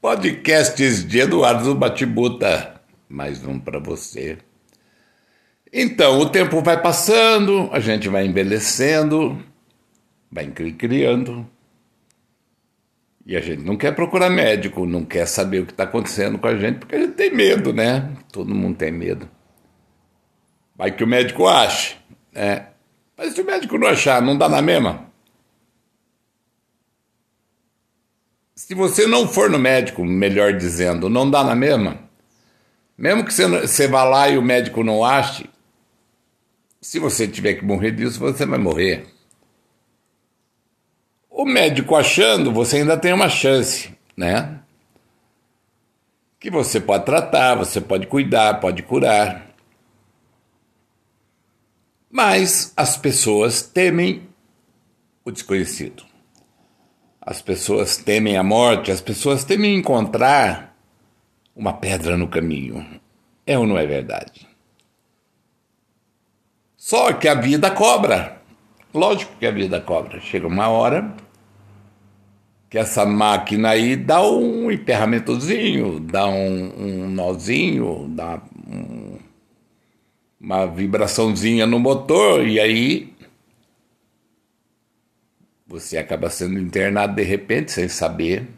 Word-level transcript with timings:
Podcasts 0.00 1.06
de 1.06 1.18
Eduardo 1.18 1.74
Batibuta, 1.74 2.80
mais 3.06 3.44
um 3.44 3.60
para 3.60 3.78
você. 3.78 4.38
Então, 5.70 6.18
o 6.20 6.30
tempo 6.30 6.62
vai 6.62 6.80
passando, 6.80 7.68
a 7.70 7.80
gente 7.80 8.08
vai 8.08 8.24
envelhecendo, 8.24 9.44
vai 10.32 10.46
criando. 10.46 11.46
E 13.26 13.36
a 13.36 13.42
gente 13.42 13.62
não 13.62 13.76
quer 13.76 13.94
procurar 13.94 14.30
médico, 14.30 14.86
não 14.86 15.04
quer 15.04 15.26
saber 15.26 15.60
o 15.60 15.66
que 15.66 15.72
está 15.72 15.84
acontecendo 15.84 16.38
com 16.38 16.48
a 16.48 16.56
gente, 16.56 16.78
porque 16.78 16.94
a 16.96 17.00
gente 17.00 17.12
tem 17.12 17.34
medo, 17.34 17.70
né? 17.70 18.10
Todo 18.32 18.54
mundo 18.54 18.78
tem 18.78 18.90
medo. 18.90 19.28
Vai 20.74 20.92
que 20.92 21.04
o 21.04 21.06
médico 21.06 21.46
ache, 21.46 21.98
né? 22.32 22.68
Mas 23.18 23.34
se 23.34 23.42
o 23.42 23.44
médico 23.44 23.76
não 23.76 23.88
achar, 23.88 24.22
não 24.22 24.38
dá 24.38 24.48
na 24.48 24.62
mesma. 24.62 25.09
Se 28.60 28.74
você 28.74 29.06
não 29.06 29.26
for 29.26 29.48
no 29.48 29.58
médico, 29.58 30.04
melhor 30.04 30.52
dizendo, 30.52 31.08
não 31.08 31.28
dá 31.30 31.42
na 31.42 31.54
mesma. 31.54 31.98
Mesmo 32.96 33.24
que 33.24 33.32
você, 33.32 33.48
você 33.48 33.88
vá 33.88 34.04
lá 34.04 34.28
e 34.28 34.36
o 34.36 34.42
médico 34.42 34.84
não 34.84 35.02
ache, 35.02 35.48
se 36.78 36.98
você 36.98 37.26
tiver 37.26 37.54
que 37.54 37.64
morrer 37.64 37.90
disso, 37.92 38.20
você 38.20 38.44
vai 38.44 38.58
morrer. 38.58 39.06
O 41.30 41.46
médico 41.46 41.96
achando, 41.96 42.52
você 42.52 42.76
ainda 42.76 42.98
tem 42.98 43.14
uma 43.14 43.30
chance, 43.30 43.96
né? 44.14 44.60
Que 46.38 46.50
você 46.50 46.78
pode 46.78 47.06
tratar, 47.06 47.54
você 47.54 47.80
pode 47.80 48.08
cuidar, 48.08 48.60
pode 48.60 48.82
curar. 48.82 49.54
Mas 52.10 52.74
as 52.76 52.94
pessoas 52.94 53.62
temem 53.62 54.28
o 55.24 55.30
desconhecido. 55.30 56.09
As 57.20 57.42
pessoas 57.42 57.98
temem 57.98 58.36
a 58.36 58.42
morte, 58.42 58.90
as 58.90 59.00
pessoas 59.00 59.44
temem 59.44 59.76
encontrar 59.76 60.76
uma 61.54 61.72
pedra 61.72 62.16
no 62.16 62.28
caminho. 62.28 62.86
É 63.46 63.58
ou 63.58 63.66
não 63.66 63.76
é 63.76 63.86
verdade? 63.86 64.48
Só 66.76 67.12
que 67.12 67.28
a 67.28 67.34
vida 67.34 67.70
cobra. 67.70 68.40
Lógico 68.92 69.36
que 69.38 69.46
a 69.46 69.50
vida 69.50 69.80
cobra. 69.80 70.18
Chega 70.20 70.46
uma 70.46 70.68
hora 70.68 71.14
que 72.70 72.78
essa 72.78 73.04
máquina 73.04 73.70
aí 73.70 73.96
dá 73.96 74.22
um 74.22 74.70
emperramentozinho, 74.70 76.00
dá 76.00 76.26
um, 76.26 76.72
um 76.78 77.08
nozinho, 77.10 78.06
dá 78.08 78.40
um, 78.66 79.18
uma 80.40 80.66
vibraçãozinha 80.66 81.66
no 81.66 81.80
motor 81.80 82.46
e 82.46 82.60
aí 82.60 83.09
você 85.70 85.96
acaba 85.96 86.28
sendo 86.28 86.58
internado 86.58 87.14
de 87.14 87.22
repente 87.22 87.70
sem 87.70 87.86
saber 87.86 88.48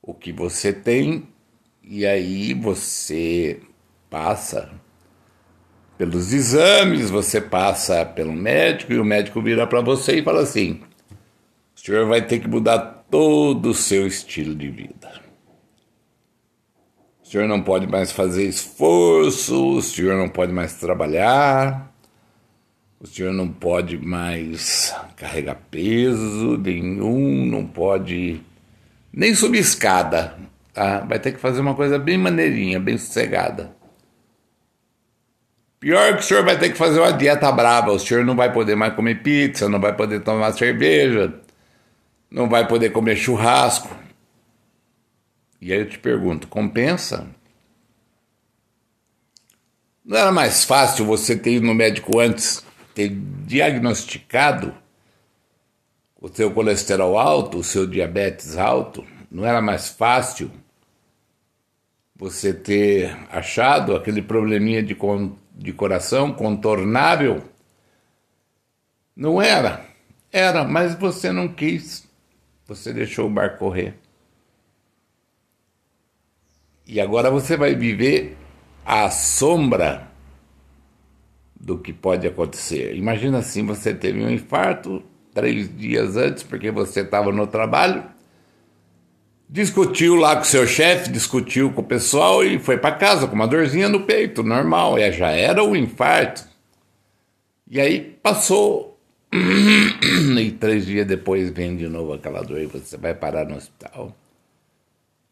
o 0.00 0.14
que 0.14 0.32
você 0.32 0.72
tem, 0.72 1.28
e 1.82 2.06
aí 2.06 2.54
você 2.54 3.60
passa 4.08 4.72
pelos 5.98 6.32
exames, 6.32 7.10
você 7.10 7.38
passa 7.38 8.02
pelo 8.06 8.32
médico, 8.32 8.94
e 8.94 8.98
o 8.98 9.04
médico 9.04 9.42
vira 9.42 9.66
para 9.66 9.82
você 9.82 10.18
e 10.18 10.22
fala 10.22 10.40
assim: 10.40 10.80
o 11.76 11.80
senhor 11.80 12.06
vai 12.06 12.26
ter 12.26 12.38
que 12.40 12.48
mudar 12.48 13.04
todo 13.10 13.66
o 13.66 13.74
seu 13.74 14.06
estilo 14.06 14.54
de 14.54 14.70
vida. 14.70 15.20
O 17.22 17.26
senhor 17.26 17.46
não 17.46 17.62
pode 17.62 17.86
mais 17.86 18.10
fazer 18.10 18.48
esforço, 18.48 19.76
o 19.76 19.82
senhor 19.82 20.16
não 20.16 20.30
pode 20.30 20.50
mais 20.50 20.74
trabalhar, 20.76 21.89
o 23.00 23.06
senhor 23.06 23.32
não 23.32 23.48
pode 23.48 23.96
mais 23.96 24.94
carregar 25.16 25.56
peso 25.70 26.58
nenhum, 26.58 27.46
não 27.46 27.66
pode 27.66 28.42
nem 29.10 29.34
subir 29.34 29.60
escada, 29.60 30.36
tá? 30.74 31.00
Vai 31.00 31.18
ter 31.18 31.32
que 31.32 31.40
fazer 31.40 31.62
uma 31.62 31.74
coisa 31.74 31.98
bem 31.98 32.18
maneirinha, 32.18 32.78
bem 32.78 32.98
sossegada. 32.98 33.74
Pior 35.80 36.14
que 36.14 36.20
o 36.20 36.22
senhor 36.22 36.44
vai 36.44 36.58
ter 36.58 36.68
que 36.68 36.76
fazer 36.76 37.00
uma 37.00 37.10
dieta 37.10 37.50
brava, 37.50 37.90
o 37.90 37.98
senhor 37.98 38.22
não 38.22 38.36
vai 38.36 38.52
poder 38.52 38.76
mais 38.76 38.94
comer 38.94 39.22
pizza, 39.22 39.66
não 39.66 39.80
vai 39.80 39.96
poder 39.96 40.20
tomar 40.20 40.52
cerveja, 40.52 41.32
não 42.30 42.50
vai 42.50 42.68
poder 42.68 42.90
comer 42.90 43.16
churrasco. 43.16 43.88
E 45.58 45.72
aí 45.72 45.80
eu 45.80 45.88
te 45.88 45.98
pergunto, 45.98 46.48
compensa? 46.48 47.26
Não 50.04 50.18
era 50.18 50.30
mais 50.30 50.64
fácil 50.64 51.06
você 51.06 51.34
ter 51.34 51.54
ido 51.54 51.66
no 51.66 51.74
médico 51.74 52.20
antes 52.20 52.62
ter 53.00 53.08
diagnosticado 53.46 54.74
o 56.20 56.28
seu 56.28 56.52
colesterol 56.52 57.18
alto, 57.18 57.58
o 57.58 57.64
seu 57.64 57.86
diabetes 57.86 58.58
alto, 58.58 59.06
não 59.30 59.46
era 59.46 59.62
mais 59.62 59.88
fácil 59.88 60.50
você 62.14 62.52
ter 62.52 63.16
achado 63.30 63.96
aquele 63.96 64.20
probleminha 64.20 64.82
de, 64.82 64.94
de 65.54 65.72
coração 65.72 66.30
contornável? 66.34 67.42
Não 69.16 69.40
era. 69.40 69.86
Era, 70.30 70.62
mas 70.64 70.94
você 70.94 71.32
não 71.32 71.48
quis. 71.48 72.06
Você 72.66 72.92
deixou 72.92 73.26
o 73.26 73.30
bar 73.30 73.56
correr. 73.56 73.94
E 76.86 77.00
agora 77.00 77.30
você 77.30 77.56
vai 77.56 77.74
viver 77.74 78.36
à 78.84 79.10
sombra 79.10 80.09
do 81.60 81.76
que 81.78 81.92
pode 81.92 82.26
acontecer. 82.26 82.96
Imagina 82.96 83.38
assim, 83.38 83.64
você 83.64 83.92
teve 83.92 84.24
um 84.24 84.30
infarto 84.30 85.02
três 85.34 85.68
dias 85.76 86.16
antes 86.16 86.42
porque 86.42 86.70
você 86.70 87.02
estava 87.02 87.30
no 87.30 87.46
trabalho, 87.46 88.02
discutiu 89.48 90.14
lá 90.14 90.36
com 90.36 90.44
seu 90.44 90.66
chefe, 90.66 91.10
discutiu 91.10 91.70
com 91.72 91.82
o 91.82 91.84
pessoal 91.84 92.42
e 92.42 92.58
foi 92.58 92.78
para 92.78 92.96
casa 92.96 93.26
com 93.26 93.34
uma 93.34 93.46
dorzinha 93.46 93.88
no 93.88 94.00
peito, 94.00 94.42
normal, 94.42 94.96
é, 94.96 95.12
já 95.12 95.30
era 95.30 95.62
o 95.62 95.76
infarto. 95.76 96.48
E 97.68 97.78
aí 97.78 98.18
passou 98.22 98.98
e 99.32 100.50
três 100.52 100.86
dias 100.86 101.06
depois 101.06 101.50
vem 101.50 101.76
de 101.76 101.88
novo 101.88 102.14
aquela 102.14 102.42
dor 102.42 102.60
e 102.60 102.66
você 102.66 102.96
vai 102.96 103.14
parar 103.14 103.44
no 103.44 103.56
hospital 103.56 104.16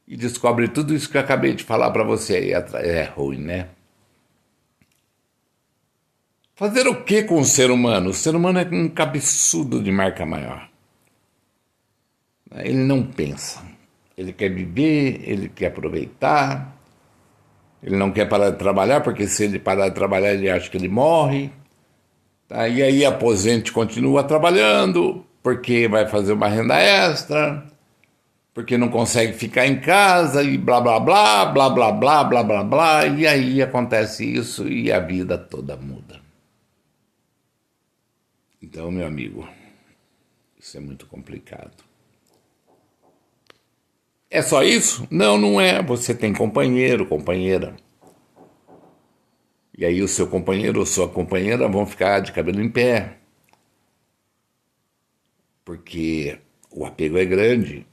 e 0.08 0.16
descobre 0.16 0.68
tudo 0.68 0.94
isso 0.94 1.10
que 1.10 1.16
eu 1.16 1.20
acabei 1.20 1.52
de 1.52 1.64
falar 1.64 1.90
para 1.90 2.02
você. 2.02 2.52
É 2.52 3.04
ruim, 3.04 3.38
né? 3.38 3.68
Fazer 6.58 6.88
o 6.88 7.04
que 7.04 7.22
com 7.22 7.38
o 7.38 7.44
ser 7.44 7.70
humano? 7.70 8.10
O 8.10 8.12
ser 8.12 8.34
humano 8.34 8.58
é 8.58 8.64
um 8.64 8.88
cabeçudo 8.88 9.80
de 9.80 9.92
marca 9.92 10.26
maior. 10.26 10.68
Ele 12.52 12.78
não 12.78 13.04
pensa. 13.04 13.62
Ele 14.16 14.32
quer 14.32 14.48
viver, 14.48 15.20
ele 15.22 15.48
quer 15.48 15.66
aproveitar. 15.66 16.76
Ele 17.80 17.94
não 17.94 18.10
quer 18.10 18.28
parar 18.28 18.50
de 18.50 18.58
trabalhar, 18.58 19.02
porque 19.02 19.28
se 19.28 19.44
ele 19.44 19.60
parar 19.60 19.88
de 19.88 19.94
trabalhar, 19.94 20.34
ele 20.34 20.50
acha 20.50 20.68
que 20.68 20.76
ele 20.76 20.88
morre. 20.88 21.52
Tá? 22.48 22.66
E 22.66 22.82
aí 22.82 23.04
aposente 23.04 23.70
continua 23.70 24.24
trabalhando, 24.24 25.24
porque 25.40 25.86
vai 25.86 26.08
fazer 26.08 26.32
uma 26.32 26.48
renda 26.48 26.74
extra, 26.74 27.64
porque 28.52 28.76
não 28.76 28.88
consegue 28.88 29.32
ficar 29.32 29.64
em 29.64 29.78
casa 29.78 30.42
e 30.42 30.58
blá 30.58 30.80
blá 30.80 30.98
blá, 30.98 31.46
blá 31.46 31.70
blá 31.70 31.92
blá, 31.92 32.24
blá 32.24 32.42
blá 32.42 32.64
blá. 32.64 33.06
E 33.06 33.28
aí 33.28 33.62
acontece 33.62 34.24
isso 34.24 34.66
e 34.66 34.90
a 34.90 34.98
vida 34.98 35.38
toda 35.38 35.76
muda. 35.76 36.26
Então, 38.60 38.90
meu 38.90 39.06
amigo, 39.06 39.48
isso 40.58 40.76
é 40.76 40.80
muito 40.80 41.06
complicado. 41.06 41.84
É 44.30 44.42
só 44.42 44.62
isso? 44.62 45.06
Não, 45.10 45.38
não 45.38 45.60
é. 45.60 45.82
Você 45.82 46.14
tem 46.14 46.34
companheiro, 46.34 47.06
companheira. 47.06 47.76
E 49.76 49.84
aí 49.84 50.02
o 50.02 50.08
seu 50.08 50.26
companheiro 50.26 50.80
ou 50.80 50.86
sua 50.86 51.08
companheira 51.08 51.68
vão 51.68 51.86
ficar 51.86 52.20
de 52.20 52.32
cabelo 52.32 52.60
em 52.60 52.68
pé. 52.68 53.18
Porque 55.64 56.38
o 56.70 56.84
apego 56.84 57.16
é 57.16 57.24
grande. 57.24 57.86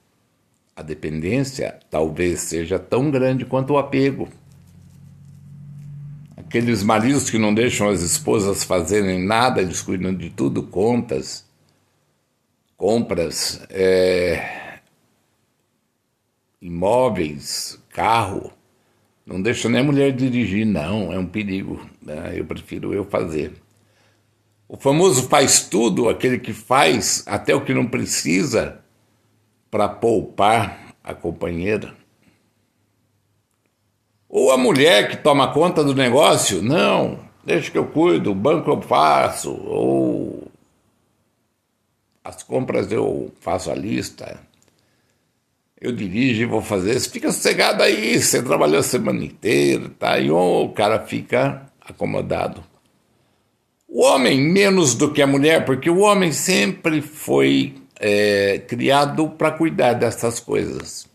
A 0.76 0.82
dependência 0.82 1.80
talvez 1.90 2.42
seja 2.42 2.80
tão 2.80 3.12
grande 3.12 3.46
quanto 3.46 3.74
o 3.74 3.78
apego. 3.78 4.28
Aqueles 6.56 6.84
maridos 6.84 7.30
que 7.30 7.38
não 7.38 7.54
deixam 7.54 7.90
as 7.90 8.02
esposas 8.02 8.64
fazerem 8.64 9.22
nada, 9.22 9.62
eles 9.62 9.82
cuidam 9.82 10.16
de 10.16 10.30
tudo, 10.30 10.64
contas, 10.64 11.46
compras, 12.78 13.62
é, 13.70 14.80
imóveis, 16.62 17.78
carro. 17.90 18.54
Não 19.26 19.42
deixa 19.42 19.68
nem 19.68 19.82
a 19.82 19.84
mulher 19.84 20.14
dirigir, 20.14 20.66
não, 20.66 21.12
é 21.12 21.20
um 21.20 21.26
perigo. 21.26 21.86
Né? 22.02 22.40
Eu 22.40 22.46
prefiro 22.46 22.94
eu 22.94 23.04
fazer. 23.04 23.52
O 24.66 24.78
famoso 24.78 25.28
faz 25.28 25.68
tudo, 25.68 26.08
aquele 26.08 26.40
que 26.40 26.54
faz 26.54 27.22
até 27.28 27.54
o 27.54 27.66
que 27.66 27.74
não 27.74 27.86
precisa 27.86 28.80
para 29.70 29.90
poupar 29.90 30.96
a 31.04 31.14
companheira. 31.14 31.94
Ou 34.38 34.52
a 34.52 34.58
mulher 34.58 35.08
que 35.08 35.16
toma 35.16 35.54
conta 35.54 35.82
do 35.82 35.96
negócio, 35.96 36.62
não, 36.62 37.20
deixa 37.46 37.72
que 37.72 37.78
eu 37.78 37.86
cuido, 37.86 38.32
o 38.32 38.36
banco 38.36 38.70
eu 38.70 38.82
faço, 38.82 39.50
ou 39.50 40.52
as 42.22 42.44
compras 42.44 42.92
eu 42.92 43.32
faço 43.40 43.72
a 43.72 43.74
lista. 43.74 44.38
eu 45.80 45.94
dirijo 45.94 46.42
e 46.42 46.46
vou 46.46 46.62
fazer. 46.62 47.00
Você 47.00 47.10
fica 47.10 47.32
sossegado 47.32 47.82
aí, 47.82 48.22
você 48.22 48.44
trabalhou 48.44 48.80
a 48.80 48.84
semana 48.84 49.24
inteira, 49.24 49.90
tá? 49.98 50.20
E 50.20 50.30
o 50.30 50.68
cara 50.76 51.00
fica 51.00 51.72
acomodado. 51.80 52.62
O 53.88 54.04
homem 54.04 54.38
menos 54.38 54.96
do 54.96 55.14
que 55.14 55.22
a 55.22 55.28
mulher, 55.28 55.64
porque 55.64 55.90
o 55.90 56.00
homem 56.00 56.34
sempre 56.34 57.02
foi 57.02 57.76
é, 57.98 58.60
criado 58.68 59.30
para 59.30 59.52
cuidar 59.52 59.94
dessas 59.94 60.42
coisas. 60.42 61.15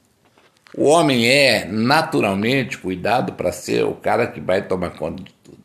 O 0.77 0.85
homem 0.85 1.27
é 1.27 1.65
naturalmente 1.65 2.79
cuidado 2.79 3.33
para 3.33 3.51
ser 3.53 3.85
o 3.85 3.95
cara 3.95 4.27
que 4.27 4.41
vai 4.41 4.67
tomar 4.67 4.91
conta 4.91 5.23
de 5.23 5.33
tudo. 5.43 5.59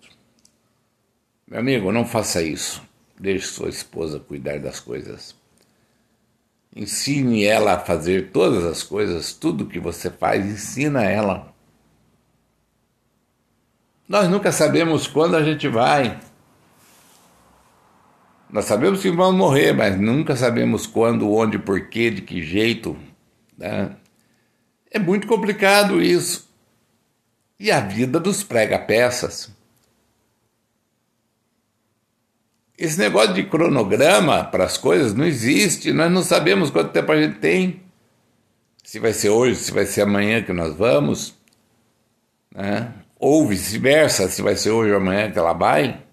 Meu 1.48 1.60
amigo, 1.60 1.92
não 1.92 2.06
faça 2.06 2.42
isso. 2.42 2.82
Deixe 3.20 3.48
sua 3.48 3.70
esposa 3.70 4.20
cuidar 4.20 4.60
das 4.60 4.80
coisas. 4.80 5.36
Ensine 6.76 7.46
ela 7.46 7.74
a 7.74 7.80
fazer 7.80 8.32
todas 8.32 8.66
as 8.66 8.84
coisas, 8.84 9.32
tudo 9.32 9.68
que 9.68 9.80
você 9.80 10.10
faz, 10.10 10.46
ensina 10.46 11.04
ela. 11.04 11.54
Nós 14.08 14.30
nunca 14.30 14.52
sabemos 14.52 15.08
quando 15.08 15.38
a 15.38 15.44
gente 15.44 15.68
vai. 15.68 16.20
Nós 18.50 18.66
sabemos 18.66 19.02
que 19.02 19.10
vamos 19.10 19.36
morrer, 19.36 19.74
mas 19.74 20.00
nunca 20.00 20.36
sabemos 20.36 20.86
quando, 20.86 21.32
onde, 21.32 21.58
porquê, 21.58 22.10
de 22.10 22.22
que 22.22 22.44
jeito. 22.44 22.98
Né? 23.58 23.96
É 24.96 25.00
muito 25.00 25.28
complicado 25.28 26.02
isso. 26.02 26.50
E 27.60 27.70
a 27.70 27.82
vida 27.82 28.18
dos 28.18 28.44
prega-peças. 28.44 29.52
Esse 32.78 32.98
negócio 32.98 33.34
de 33.34 33.44
cronograma 33.44 34.46
para 34.46 34.64
as 34.64 34.78
coisas 34.78 35.14
não 35.14 35.26
existe, 35.26 35.92
nós 35.92 36.10
não 36.10 36.24
sabemos 36.24 36.72
quanto 36.72 36.94
tempo 36.94 37.12
a 37.12 37.22
gente 37.22 37.40
tem. 37.40 37.84
Se 38.86 38.98
vai 38.98 39.12
ser 39.12 39.32
hoje, 39.32 39.58
se 39.58 39.72
vai 39.74 39.86
ser 39.86 40.04
amanhã 40.04 40.42
que 40.42 40.54
nós 40.54 40.74
vamos, 40.74 41.36
né? 42.50 42.94
ou 43.20 43.46
vice-versa, 43.46 44.30
se 44.30 44.42
vai 44.42 44.56
ser 44.56 44.72
hoje 44.72 44.92
ou 44.92 44.98
amanhã 44.98 45.30
que 45.30 45.38
ela 45.38 45.52
vai. 45.52 46.06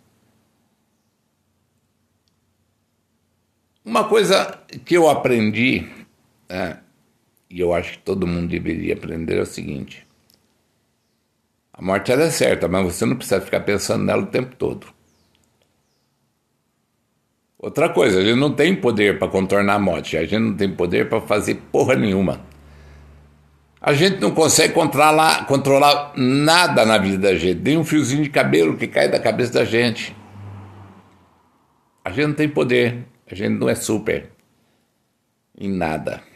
Uma 3.85 4.08
coisa 4.08 4.61
que 4.85 4.96
eu 4.96 5.08
aprendi, 5.08 5.88
né? 6.49 6.82
E 7.52 7.60
eu 7.60 7.75
acho 7.75 7.93
que 7.93 7.99
todo 7.99 8.26
mundo 8.26 8.49
deveria 8.49 8.94
aprender, 8.94 9.37
é 9.37 9.43
o 9.43 9.46
seguinte: 9.46 10.06
a 11.70 11.82
morte 11.82 12.10
ela 12.10 12.22
é 12.22 12.31
certa, 12.31 12.66
mas 12.66 12.82
você 12.82 13.04
não 13.04 13.14
precisa 13.14 13.43
ficar 13.43 13.60
pensando 13.60 14.04
nela 14.04 14.22
o 14.22 14.26
tempo 14.26 14.56
todo. 14.56 14.87
Outra 17.58 17.90
coisa, 17.90 18.19
a 18.19 18.25
gente 18.25 18.40
não 18.40 18.52
tem 18.52 18.75
poder 18.75 19.19
para 19.19 19.28
contornar 19.28 19.75
a 19.75 19.78
morte, 19.78 20.16
a 20.16 20.25
gente 20.25 20.38
não 20.38 20.56
tem 20.56 20.75
poder 20.75 21.08
para 21.08 21.20
fazer 21.20 21.56
porra 21.70 21.94
nenhuma. 21.94 22.40
A 23.81 23.93
gente 23.93 24.19
não 24.20 24.31
consegue 24.31 24.72
controlar, 24.72 25.46
controlar 25.46 26.12
nada 26.16 26.87
na 26.87 26.99
vida 26.99 27.19
da 27.19 27.37
gente, 27.37 27.60
nem 27.60 27.76
um 27.76 27.84
fiozinho 27.84 28.22
de 28.22 28.31
cabelo 28.31 28.76
que 28.76 28.87
cai 28.88 29.08
da 29.08 29.20
cabeça 29.20 29.52
da 29.52 29.64
gente. 29.64 30.16
A 32.04 32.10
gente 32.10 32.28
não 32.28 32.34
tem 32.34 32.49
poder, 32.49 33.04
a 33.31 33.34
gente 33.34 33.58
não 33.58 33.69
é 33.69 33.75
super 33.75 34.31
em 35.58 35.70
nada. 35.70 36.31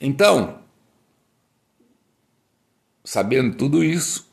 Então, 0.00 0.58
sabendo 3.04 3.56
tudo 3.56 3.82
isso, 3.82 4.26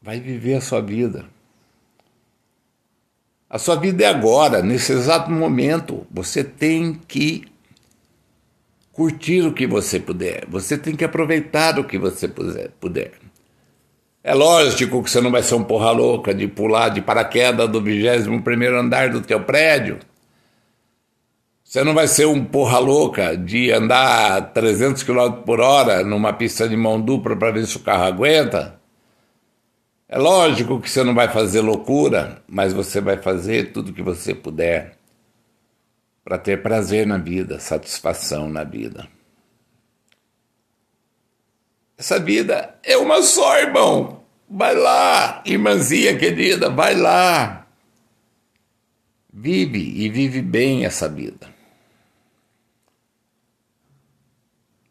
vai 0.00 0.20
viver 0.20 0.54
a 0.54 0.60
sua 0.60 0.80
vida. 0.80 1.24
A 3.48 3.58
sua 3.58 3.76
vida 3.76 4.04
é 4.04 4.08
agora, 4.08 4.62
nesse 4.62 4.92
exato 4.92 5.30
momento. 5.30 6.06
Você 6.10 6.44
tem 6.44 6.94
que 6.94 7.44
curtir 8.92 9.42
o 9.42 9.52
que 9.52 9.66
você 9.66 10.00
puder. 10.00 10.46
Você 10.48 10.76
tem 10.76 10.96
que 10.96 11.04
aproveitar 11.04 11.78
o 11.78 11.84
que 11.84 11.98
você 11.98 12.28
puder. 12.28 13.12
É 14.22 14.34
lógico 14.34 15.02
que 15.02 15.10
você 15.10 15.20
não 15.20 15.30
vai 15.30 15.42
ser 15.42 15.54
um 15.54 15.62
porra 15.62 15.92
louca 15.92 16.34
de 16.34 16.48
pular 16.48 16.88
de 16.88 17.00
paraquedas 17.00 17.68
do 17.70 17.80
21 17.80 18.42
primeiro 18.42 18.78
andar 18.78 19.10
do 19.10 19.20
teu 19.20 19.44
prédio. 19.44 20.00
Você 21.76 21.84
não 21.84 21.92
vai 21.92 22.08
ser 22.08 22.24
um 22.24 22.42
porra 22.42 22.78
louca 22.78 23.36
de 23.36 23.70
andar 23.70 24.54
300 24.54 25.02
km 25.02 25.42
por 25.44 25.60
hora 25.60 26.02
numa 26.02 26.32
pista 26.32 26.66
de 26.66 26.74
mão 26.74 26.98
dupla 26.98 27.36
para 27.36 27.50
ver 27.50 27.66
se 27.66 27.76
o 27.76 27.80
carro 27.80 28.04
aguenta. 28.04 28.80
É 30.08 30.16
lógico 30.16 30.80
que 30.80 30.88
você 30.88 31.04
não 31.04 31.14
vai 31.14 31.28
fazer 31.28 31.60
loucura, 31.60 32.42
mas 32.48 32.72
você 32.72 32.98
vai 32.98 33.18
fazer 33.18 33.72
tudo 33.72 33.92
que 33.92 34.00
você 34.00 34.34
puder 34.34 34.96
para 36.24 36.38
ter 36.38 36.62
prazer 36.62 37.06
na 37.06 37.18
vida, 37.18 37.60
satisfação 37.60 38.48
na 38.48 38.64
vida. 38.64 39.06
Essa 41.98 42.18
vida 42.18 42.74
é 42.82 42.96
uma 42.96 43.20
só, 43.20 43.58
irmão. 43.58 44.22
Vai 44.48 44.74
lá, 44.74 45.42
irmãzinha 45.44 46.16
querida, 46.16 46.70
vai 46.70 46.94
lá. 46.94 47.66
Vive 49.30 49.92
e 49.94 50.08
vive 50.08 50.40
bem 50.40 50.86
essa 50.86 51.06
vida. 51.06 51.54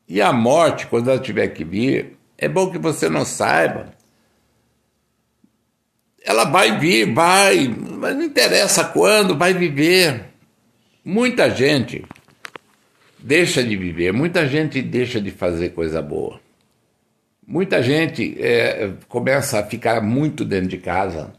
E 0.08 0.22
a 0.22 0.32
morte, 0.32 0.88
quando 0.88 1.10
ela 1.10 1.20
tiver 1.20 1.48
que 1.50 1.64
vir, 1.64 2.18
é 2.38 2.48
bom 2.48 2.72
que 2.72 2.78
você 2.78 3.10
não 3.10 3.26
saiba 3.26 3.96
ela 6.26 6.44
vai 6.46 6.80
vir, 6.80 7.14
vai, 7.14 7.68
mas 7.68 8.16
não 8.16 8.24
interessa 8.24 8.84
quando, 8.84 9.38
vai 9.38 9.54
viver. 9.54 10.26
Muita 11.04 11.52
gente 11.52 12.04
deixa 13.20 13.64
de 13.64 13.78
viver, 13.78 14.12
muita 14.12 14.48
gente 14.48 14.82
deixa 14.82 15.22
de 15.22 15.30
fazer 15.30 15.70
coisa 15.70 16.02
boa. 16.02 16.42
Muita 17.48 17.82
gente 17.84 18.36
é, 18.42 18.92
começa 19.08 19.60
a 19.60 19.64
ficar 19.64 20.02
muito 20.02 20.44
dentro 20.44 20.70
de 20.70 20.80
casa, 20.80 21.32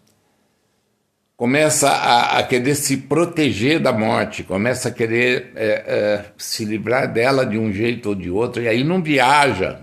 começa 1.36 1.90
a, 1.90 2.38
a, 2.38 2.42
querer 2.42 2.74
se 2.74 2.96
proteger 2.96 3.80
da 3.80 3.92
morte, 3.92 4.42
começa 4.42 4.88
a 4.88 4.92
querer 4.92 5.52
é, 5.54 5.66
é, 5.66 6.24
se 6.36 6.64
livrar 6.64 7.12
dela 7.12 7.44
de 7.44 7.58
um 7.58 7.72
jeito 7.72 8.10
ou 8.10 8.14
de 8.14 8.30
outro, 8.30 8.62
e 8.62 8.68
aí 8.68 8.82
não 8.82 9.02
viaja, 9.02 9.80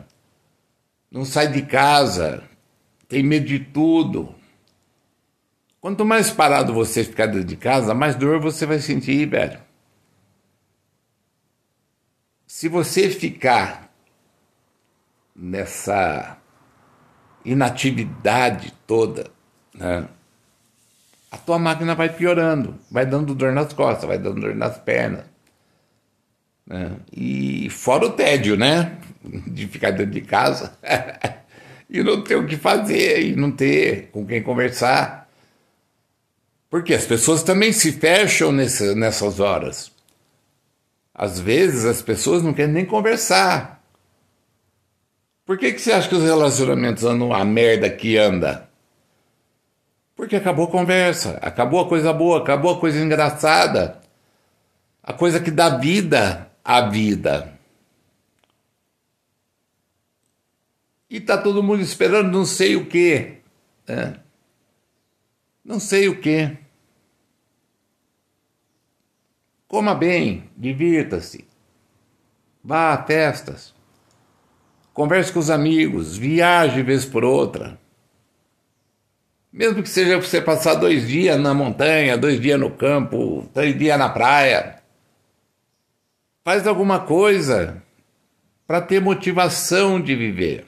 não 1.12 1.24
sai 1.24 1.48
de 1.50 1.62
casa, 1.62 2.44
tem 3.08 3.22
medo 3.22 3.46
de 3.46 3.60
tudo 3.60 4.36
Quanto 5.84 6.06
mais 6.06 6.32
parado 6.32 6.74
você 6.74 7.04
ficar 7.04 7.26
dentro 7.26 7.44
de 7.44 7.58
casa, 7.58 7.94
mais 7.94 8.16
dor 8.16 8.40
você 8.40 8.66
vai 8.66 8.80
sentir, 8.80 9.26
velho. 9.26 9.60
Se 12.48 12.70
você 12.70 13.10
ficar 13.10 13.94
nessa 15.36 16.38
inatividade 17.44 18.74
toda, 18.88 19.30
né, 19.76 20.08
a 21.34 21.38
tua 21.38 21.58
máquina 21.58 21.96
vai 21.96 22.10
piorando, 22.10 22.76
vai 22.92 23.08
dando 23.08 23.34
dor 23.34 23.54
nas 23.54 23.74
costas, 23.74 24.08
vai 24.08 24.20
dando 24.20 24.40
dor 24.40 24.54
nas 24.54 24.78
pernas. 24.78 25.26
Né? 26.64 26.92
E 27.12 27.72
fora 27.72 28.06
o 28.06 28.12
tédio, 28.12 28.56
né? 28.56 28.98
De 29.48 29.66
ficar 29.68 29.90
dentro 29.90 30.12
de 30.12 30.22
casa 30.22 30.78
e 31.90 32.04
não 32.04 32.22
ter 32.22 32.36
o 32.36 32.46
que 32.46 32.56
fazer, 32.56 33.24
e 33.24 33.36
não 33.36 33.50
ter 33.50 34.10
com 34.12 34.28
quem 34.28 34.44
conversar. 34.44 35.28
Porque 36.70 36.94
as 36.94 37.06
pessoas 37.06 37.42
também 37.42 37.72
se 37.74 37.94
fecham 37.94 38.52
nesse, 38.52 38.94
nessas 38.94 39.40
horas. 39.40 39.92
Às 41.16 41.40
vezes 41.40 41.84
as 41.84 42.04
pessoas 42.04 42.44
não 42.44 42.54
querem 42.54 42.74
nem 42.74 42.86
conversar. 42.86 43.84
Por 45.44 45.58
que, 45.58 45.74
que 45.74 45.82
você 45.82 45.92
acha 45.92 46.08
que 46.08 46.16
os 46.16 46.24
relacionamentos 46.24 47.04
andam 47.04 47.34
a 47.34 47.44
merda 47.44 47.90
que 47.90 48.18
anda? 48.18 48.70
Porque 50.16 50.36
acabou 50.36 50.66
a 50.66 50.72
conversa, 50.72 51.40
acabou 51.42 51.80
a 51.80 51.88
coisa 51.88 52.14
boa, 52.14 52.40
acabou 52.40 52.76
a 52.76 52.80
coisa 52.80 53.00
engraçada, 53.00 54.00
a 55.02 55.12
coisa 55.12 55.40
que 55.40 55.50
dá 55.50 55.78
vida 55.78 56.52
à 56.64 56.82
vida. 56.90 57.54
E 61.10 61.20
tá 61.20 61.38
todo 61.38 61.64
mundo 61.64 61.82
esperando 61.82 62.32
não 62.32 62.46
sei 62.46 62.76
o 62.76 62.86
quê. 62.86 63.40
Né? 63.88 64.20
Não 65.64 65.80
sei 65.80 66.08
o 66.08 66.20
quê. 66.20 66.58
Coma 69.68 69.96
bem, 69.96 70.50
divirta-se, 70.56 71.48
vá 72.64 72.94
a 72.94 73.04
festas, 73.04 73.74
converse 74.94 75.34
com 75.34 75.40
os 75.40 75.50
amigos, 75.50 76.16
viaje 76.16 76.84
vez 76.84 77.06
por 77.06 77.24
outra. 77.24 77.80
Mesmo 79.54 79.84
que 79.84 79.90
seja 79.90 80.20
você 80.20 80.42
passar 80.42 80.74
dois 80.74 81.08
dias 81.08 81.40
na 81.40 81.54
montanha, 81.54 82.18
dois 82.18 82.42
dias 82.42 82.60
no 82.60 82.72
campo, 82.72 83.48
três 83.54 83.78
dias 83.78 84.00
na 84.00 84.10
praia. 84.10 84.82
Faz 86.44 86.66
alguma 86.66 87.02
coisa 87.02 87.84
para 88.66 88.82
ter 88.82 89.00
motivação 89.00 90.02
de 90.02 90.16
viver. 90.16 90.66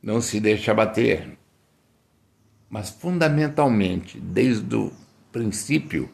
Não 0.00 0.20
se 0.20 0.38
deixe 0.38 0.70
abater. 0.70 1.36
Mas 2.70 2.88
fundamentalmente, 2.90 4.20
desde 4.20 4.76
o 4.76 4.92
princípio, 5.32 6.08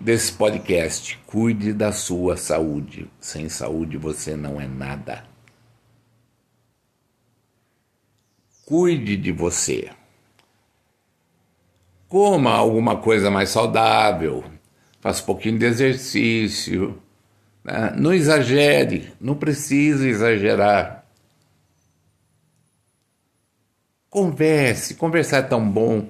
desse 0.00 0.32
podcast. 0.32 1.18
Cuide 1.26 1.72
da 1.72 1.92
sua 1.92 2.36
saúde. 2.36 3.10
Sem 3.20 3.48
saúde 3.48 3.96
você 3.96 4.36
não 4.36 4.60
é 4.60 4.66
nada. 4.66 5.35
Cuide 8.66 9.16
de 9.16 9.32
você. 9.32 9.90
Coma 12.08 12.50
alguma 12.50 12.96
coisa 12.96 13.30
mais 13.30 13.48
saudável. 13.48 14.44
Faça 15.00 15.22
um 15.22 15.26
pouquinho 15.26 15.58
de 15.58 15.64
exercício. 15.64 17.00
Né? 17.64 17.94
Não 17.96 18.12
exagere. 18.12 19.14
Não 19.18 19.36
precisa 19.36 20.06
exagerar. 20.06 21.06
Converse. 24.10 24.96
Conversar 24.96 25.38
é 25.38 25.42
tão 25.42 25.66
bom. 25.66 26.08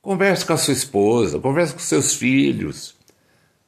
Converse 0.00 0.46
com 0.46 0.52
a 0.54 0.56
sua 0.56 0.72
esposa, 0.72 1.38
converse 1.38 1.74
com 1.74 1.78
seus 1.78 2.14
filhos, 2.14 2.96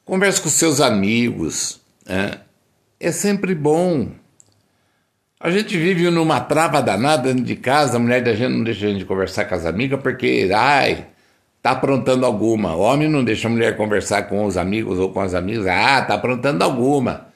converse 0.03 0.41
com 0.41 0.49
seus 0.49 0.81
amigos. 0.81 1.79
Né? 2.07 2.41
É 2.99 3.11
sempre 3.11 3.53
bom. 3.53 4.11
A 5.43 5.51
gente 5.51 5.77
vive 5.77 6.09
numa 6.09 6.39
trava 6.39 6.81
danada 6.81 7.23
dentro 7.23 7.43
de 7.43 7.57
casa, 7.57 7.97
a 7.97 7.99
mulher 7.99 8.23
da 8.23 8.33
gente 8.33 8.53
não 8.53 8.63
deixa 8.63 8.85
a 8.85 8.89
gente 8.89 9.03
conversar 9.03 9.43
com 9.43 9.53
as 9.53 9.65
amigas 9.65 10.01
porque, 10.01 10.49
ai, 10.55 11.07
tá 11.61 11.71
aprontando 11.71 12.25
alguma. 12.25 12.73
O 12.77 12.79
homem 12.79 13.09
não 13.09 13.25
deixa 13.25 13.49
a 13.49 13.51
mulher 13.51 13.75
conversar 13.75 14.29
com 14.29 14.45
os 14.45 14.55
amigos 14.55 14.97
ou 14.97 15.11
com 15.11 15.19
as 15.19 15.33
amigas, 15.33 15.67
ah, 15.67 16.01
tá 16.01 16.13
aprontando 16.13 16.63
alguma. 16.63 17.27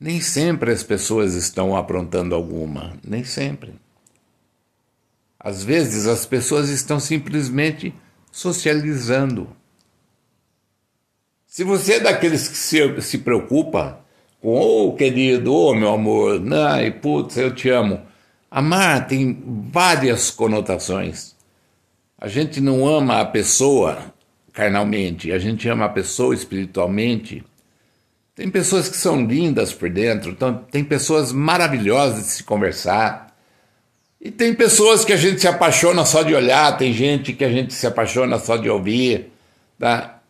Nem 0.00 0.20
sempre 0.20 0.72
as 0.72 0.82
pessoas 0.82 1.34
estão 1.34 1.76
aprontando 1.76 2.34
alguma, 2.34 2.94
nem 3.06 3.22
sempre. 3.22 3.76
Às 5.38 5.62
vezes 5.62 6.08
as 6.08 6.26
pessoas 6.26 6.68
estão 6.68 6.98
simplesmente 6.98 7.94
socializando. 8.32 9.48
Se 11.46 11.62
você 11.62 11.92
é 11.92 12.00
daqueles 12.00 12.48
que 12.48 12.56
se, 12.56 13.00
se 13.02 13.18
preocupa 13.18 14.00
com, 14.40 14.48
ô 14.48 14.88
oh, 14.88 14.92
querido, 14.94 15.52
ô 15.52 15.70
oh, 15.70 15.74
meu 15.74 15.90
amor, 15.90 16.42
ai, 16.52 16.90
putz, 16.90 17.36
eu 17.36 17.54
te 17.54 17.68
amo. 17.68 18.00
Amar 18.50 19.06
tem 19.06 19.38
várias 19.70 20.30
conotações. 20.30 21.36
A 22.18 22.26
gente 22.26 22.60
não 22.60 22.86
ama 22.86 23.20
a 23.20 23.24
pessoa 23.24 24.12
carnalmente, 24.52 25.30
a 25.32 25.38
gente 25.38 25.68
ama 25.68 25.84
a 25.84 25.88
pessoa 25.88 26.34
espiritualmente. 26.34 27.44
Tem 28.34 28.50
pessoas 28.50 28.88
que 28.88 28.96
são 28.96 29.24
lindas 29.24 29.72
por 29.72 29.88
dentro, 29.90 30.30
então 30.30 30.54
tem 30.70 30.82
pessoas 30.82 31.32
maravilhosas 31.32 32.24
de 32.24 32.30
se 32.30 32.44
conversar. 32.44 33.34
E 34.20 34.30
tem 34.30 34.54
pessoas 34.54 35.04
que 35.04 35.12
a 35.12 35.16
gente 35.16 35.40
se 35.40 35.48
apaixona 35.48 36.04
só 36.04 36.22
de 36.22 36.34
olhar, 36.34 36.76
tem 36.76 36.92
gente 36.92 37.32
que 37.32 37.44
a 37.44 37.50
gente 37.50 37.72
se 37.72 37.86
apaixona 37.86 38.38
só 38.38 38.56
de 38.56 38.68
ouvir. 38.68 39.32
Tá? 39.78 40.20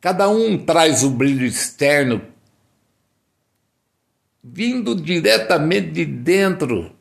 Cada 0.00 0.28
um 0.28 0.58
traz 0.58 1.04
o 1.04 1.10
brilho 1.10 1.46
externo 1.46 2.20
vindo 4.52 4.94
diretamente 4.94 5.90
de 5.90 6.04
dentro 6.04 6.94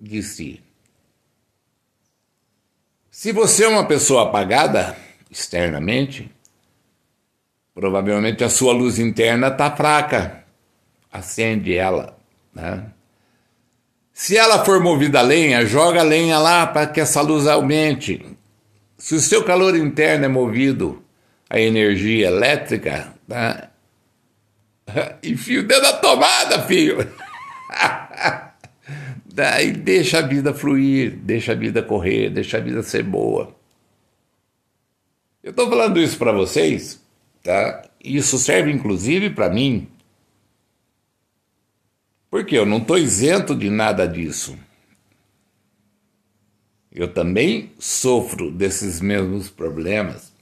de 0.00 0.22
si. 0.22 0.62
Se 3.10 3.32
você 3.32 3.64
é 3.64 3.68
uma 3.68 3.86
pessoa 3.86 4.24
apagada 4.24 4.96
externamente, 5.30 6.30
provavelmente 7.74 8.44
a 8.44 8.48
sua 8.48 8.72
luz 8.72 8.98
interna 8.98 9.48
está 9.48 9.74
fraca. 9.74 10.44
Acende 11.12 11.74
ela. 11.74 12.16
Né? 12.52 12.84
Se 14.12 14.36
ela 14.36 14.64
for 14.64 14.80
movida 14.80 15.20
a 15.20 15.22
lenha, 15.22 15.66
joga 15.66 16.00
a 16.00 16.04
lenha 16.04 16.38
lá 16.38 16.66
para 16.66 16.86
que 16.86 17.00
essa 17.00 17.20
luz 17.20 17.46
aumente. 17.46 18.24
Se 18.96 19.14
o 19.14 19.20
seu 19.20 19.44
calor 19.44 19.76
interno 19.76 20.24
é 20.24 20.28
movido 20.28 21.04
a 21.48 21.58
energia 21.58 22.28
elétrica, 22.28 23.12
tá? 23.28 23.70
enfia 25.22 25.60
o 25.60 25.66
dedo 25.66 25.82
na 25.82 25.92
tomada, 25.94 26.62
filho. 26.66 26.98
Daí 29.26 29.72
deixa 29.72 30.18
a 30.18 30.22
vida 30.22 30.54
fluir, 30.54 31.16
deixa 31.16 31.52
a 31.52 31.56
vida 31.56 31.82
correr, 31.82 32.30
deixa 32.30 32.58
a 32.58 32.60
vida 32.60 32.82
ser 32.82 33.02
boa. 33.02 33.54
Eu 35.42 35.50
estou 35.50 35.68
falando 35.68 36.00
isso 36.00 36.16
para 36.16 36.32
vocês, 36.32 37.02
tá? 37.42 37.82
Isso 38.02 38.38
serve 38.38 38.70
inclusive 38.70 39.30
para 39.30 39.50
mim, 39.50 39.88
porque 42.30 42.56
eu 42.56 42.64
não 42.64 42.78
estou 42.78 42.96
isento 42.96 43.54
de 43.54 43.68
nada 43.70 44.06
disso. 44.06 44.56
Eu 46.92 47.12
também 47.12 47.72
sofro 47.78 48.52
desses 48.52 49.00
mesmos 49.00 49.50
problemas. 49.50 50.32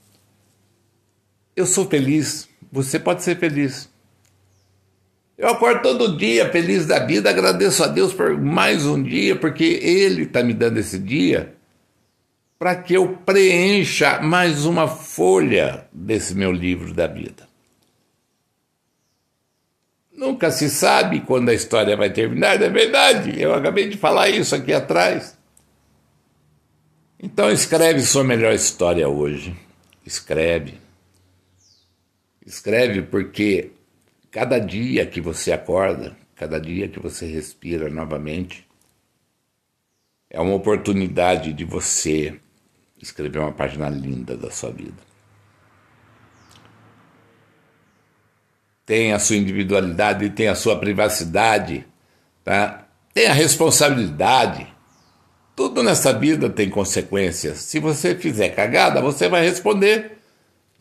Eu 1.55 1.65
sou 1.65 1.89
feliz, 1.89 2.47
você 2.71 2.99
pode 2.99 3.23
ser 3.23 3.39
feliz. 3.39 3.89
Eu 5.37 5.49
acordo 5.49 5.81
todo 5.81 6.17
dia 6.17 6.51
feliz 6.51 6.85
da 6.85 6.99
vida, 6.99 7.29
agradeço 7.29 7.83
a 7.83 7.87
Deus 7.87 8.13
por 8.13 8.37
mais 8.39 8.85
um 8.85 9.01
dia, 9.01 9.35
porque 9.35 9.63
Ele 9.81 10.23
está 10.23 10.43
me 10.43 10.53
dando 10.53 10.77
esse 10.77 10.99
dia 10.99 11.55
para 12.63 12.77
que 12.77 12.93
eu 12.93 13.17
preencha 13.25 14.21
mais 14.21 14.63
uma 14.63 14.87
folha 14.87 15.85
desse 15.91 16.33
meu 16.33 16.49
livro 16.49 16.93
da 16.93 17.07
vida. 17.07 17.45
Nunca 20.15 20.49
se 20.49 20.69
sabe 20.69 21.19
quando 21.19 21.49
a 21.49 21.53
história 21.53 21.97
vai 21.97 22.09
terminar, 22.09 22.61
é 22.61 22.69
verdade? 22.69 23.37
Eu 23.37 23.53
acabei 23.53 23.89
de 23.89 23.97
falar 23.97 24.29
isso 24.29 24.55
aqui 24.55 24.71
atrás. 24.71 25.37
Então 27.19 27.51
escreve 27.51 28.01
sua 28.01 28.23
melhor 28.23 28.53
história 28.53 29.09
hoje. 29.09 29.53
Escreve. 30.05 30.79
Escreve 32.45 33.01
porque 33.01 33.71
cada 34.33 34.59
dia 34.59 35.05
que 35.05 35.21
você 35.21 35.53
acorda, 35.53 36.17
cada 36.35 36.59
dia 36.59 36.89
que 36.89 36.99
você 36.99 37.25
respira 37.25 37.89
novamente, 37.89 38.67
é 40.29 40.41
uma 40.41 40.55
oportunidade 40.55 41.53
de 41.53 41.63
você 41.63 42.37
escrever 43.01 43.39
uma 43.39 43.53
página 43.53 43.87
linda 43.87 44.35
da 44.35 44.51
sua 44.51 44.71
vida. 44.71 45.13
tem 48.85 49.13
a 49.13 49.19
sua 49.19 49.37
individualidade, 49.37 50.29
tem 50.31 50.47
a 50.47 50.55
sua 50.55 50.77
privacidade, 50.77 51.85
tá? 52.43 52.85
tem 53.13 53.27
a 53.27 53.33
responsabilidade. 53.33 54.67
Tudo 55.55 55.83
nessa 55.83 56.11
vida 56.11 56.49
tem 56.49 56.69
consequências. 56.69 57.59
Se 57.59 57.79
você 57.79 58.15
fizer 58.15 58.49
cagada, 58.49 59.01
você 59.01 59.29
vai 59.29 59.43
responder 59.43 60.17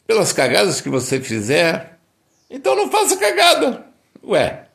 pelas 0.06 0.32
cagadas 0.32 0.80
que 0.80 0.88
você 0.88 1.20
fizer. 1.20 1.98
Então 2.52 2.76
não 2.76 2.90
faça 2.90 3.16
cagada. 3.16 3.86
Ué. 4.22 4.66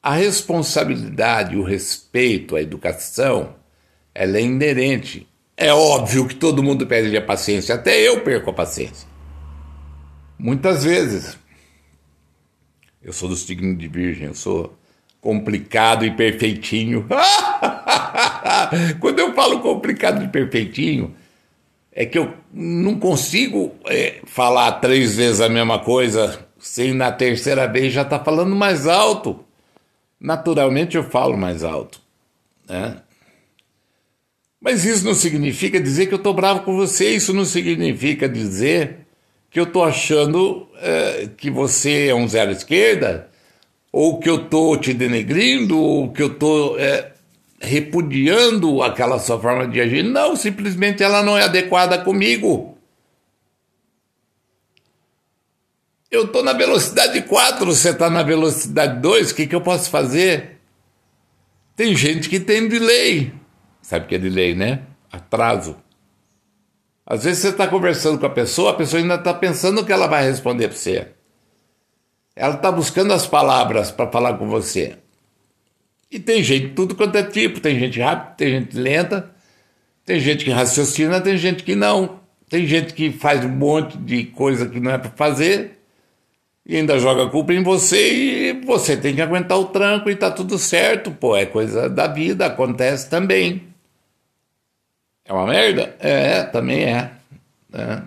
A 0.00 0.14
responsabilidade, 0.14 1.56
o 1.56 1.64
respeito, 1.64 2.54
a 2.54 2.62
educação, 2.62 3.56
ela 4.14 4.38
é 4.38 4.42
inerente. 4.42 5.28
É 5.56 5.72
óbvio 5.72 6.26
que 6.26 6.36
todo 6.36 6.62
mundo 6.62 6.86
perde 6.86 7.16
a 7.16 7.22
paciência, 7.22 7.74
até 7.74 7.96
eu 7.96 8.22
perco 8.22 8.50
a 8.50 8.54
paciência. 8.54 9.06
Muitas 10.38 10.84
vezes. 10.84 11.36
Eu 13.02 13.12
sou 13.12 13.28
do 13.28 13.36
signo 13.36 13.76
de 13.76 13.88
Virgem, 13.88 14.28
eu 14.28 14.34
sou 14.34 14.76
complicado 15.20 16.04
e 16.04 16.10
perfeitinho. 16.12 17.06
Quando 19.00 19.18
eu 19.18 19.34
falo 19.34 19.60
complicado 19.60 20.24
e 20.24 20.28
perfeitinho, 20.28 21.14
é 21.94 22.06
que 22.06 22.18
eu 22.18 22.32
não 22.52 22.98
consigo 22.98 23.72
é, 23.86 24.20
falar 24.24 24.72
três 24.72 25.16
vezes 25.16 25.40
a 25.40 25.48
mesma 25.48 25.78
coisa 25.78 26.46
sem 26.58 26.94
na 26.94 27.12
terceira 27.12 27.66
vez 27.66 27.92
já 27.92 28.02
estar 28.02 28.18
tá 28.20 28.24
falando 28.24 28.54
mais 28.54 28.86
alto. 28.86 29.44
Naturalmente 30.18 30.96
eu 30.96 31.04
falo 31.04 31.36
mais 31.36 31.62
alto. 31.62 32.00
Né? 32.68 32.96
Mas 34.60 34.84
isso 34.84 35.04
não 35.04 35.14
significa 35.14 35.80
dizer 35.80 36.06
que 36.06 36.14
eu 36.14 36.18
estou 36.18 36.32
bravo 36.32 36.60
com 36.60 36.76
você, 36.76 37.10
isso 37.10 37.34
não 37.34 37.44
significa 37.44 38.28
dizer 38.28 38.98
que 39.50 39.58
eu 39.58 39.64
estou 39.64 39.84
achando 39.84 40.68
é, 40.80 41.28
que 41.36 41.50
você 41.50 42.06
é 42.06 42.14
um 42.14 42.28
zero 42.28 42.52
esquerda, 42.52 43.28
ou 43.90 44.18
que 44.18 44.30
eu 44.30 44.44
estou 44.44 44.76
te 44.78 44.94
denegrindo, 44.94 45.78
ou 45.78 46.10
que 46.12 46.22
eu 46.22 46.28
estou 46.28 46.78
é, 46.78 47.11
repudiando 47.62 48.82
aquela 48.82 49.18
sua 49.18 49.40
forma 49.40 49.68
de 49.68 49.80
agir. 49.80 50.02
Não, 50.02 50.34
simplesmente 50.34 51.02
ela 51.02 51.22
não 51.22 51.38
é 51.38 51.44
adequada 51.44 51.96
comigo. 51.98 52.76
Eu 56.10 56.24
estou 56.24 56.42
na 56.42 56.52
velocidade 56.52 57.22
4, 57.22 57.64
você 57.64 57.90
está 57.90 58.10
na 58.10 58.22
velocidade 58.22 59.00
2, 59.00 59.30
o 59.30 59.34
que, 59.34 59.46
que 59.46 59.54
eu 59.54 59.62
posso 59.62 59.88
fazer? 59.88 60.60
Tem 61.74 61.94
gente 61.96 62.28
que 62.28 62.38
tem 62.38 62.68
delay. 62.68 63.32
Sabe 63.80 64.04
o 64.04 64.08
que 64.08 64.16
é 64.16 64.18
delay, 64.18 64.54
né? 64.54 64.82
Atraso. 65.10 65.76
Às 67.06 67.24
vezes 67.24 67.40
você 67.40 67.48
está 67.48 67.66
conversando 67.66 68.18
com 68.18 68.26
a 68.26 68.30
pessoa, 68.30 68.72
a 68.72 68.74
pessoa 68.74 69.00
ainda 69.00 69.14
está 69.14 69.32
pensando 69.32 69.80
o 69.80 69.86
que 69.86 69.92
ela 69.92 70.06
vai 70.06 70.24
responder 70.24 70.68
para 70.68 70.76
você. 70.76 71.08
Ela 72.36 72.54
está 72.54 72.70
buscando 72.70 73.12
as 73.12 73.26
palavras 73.26 73.90
para 73.90 74.10
falar 74.10 74.36
com 74.36 74.48
você. 74.48 74.98
E 76.12 76.20
tem 76.20 76.42
gente 76.42 76.74
tudo 76.74 76.94
quanto 76.94 77.16
é 77.16 77.22
tipo, 77.22 77.58
tem 77.58 77.78
gente 77.78 77.98
rápida, 77.98 78.34
tem 78.36 78.50
gente 78.50 78.76
lenta. 78.76 79.30
Tem 80.04 80.20
gente 80.20 80.44
que 80.44 80.50
raciocina, 80.50 81.20
tem 81.20 81.38
gente 81.38 81.62
que 81.62 81.74
não. 81.74 82.20
Tem 82.50 82.66
gente 82.66 82.92
que 82.92 83.10
faz 83.10 83.42
um 83.44 83.48
monte 83.48 83.96
de 83.96 84.24
coisa 84.24 84.68
que 84.68 84.78
não 84.78 84.90
é 84.90 84.98
para 84.98 85.10
fazer 85.10 85.78
e 86.64 86.76
ainda 86.76 86.98
joga 86.98 87.24
a 87.24 87.30
culpa 87.30 87.52
em 87.52 87.62
você 87.62 88.50
e 88.50 88.52
você 88.64 88.96
tem 88.96 89.14
que 89.14 89.22
aguentar 89.22 89.58
o 89.58 89.66
tranco 89.66 90.08
e 90.08 90.14
tá 90.14 90.30
tudo 90.30 90.58
certo, 90.58 91.10
pô, 91.10 91.36
é 91.36 91.44
coisa 91.44 91.88
da 91.88 92.06
vida, 92.06 92.46
acontece 92.46 93.10
também. 93.10 93.68
É 95.24 95.32
uma 95.32 95.46
merda? 95.46 95.96
É, 95.98 96.44
também 96.44 96.84
é. 96.84 97.10
é. 97.72 98.02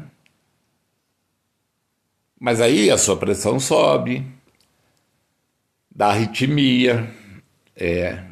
Mas 2.39 2.61
aí 2.61 2.89
a 2.89 2.97
sua 2.97 3.17
pressão 3.17 3.59
sobe, 3.59 4.25
dá 5.93 6.07
arritmia, 6.07 7.09
é, 7.75 8.23